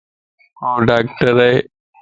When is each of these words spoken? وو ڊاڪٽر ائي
وو 0.59 0.73
ڊاڪٽر 0.87 1.27
ائي 1.45 1.55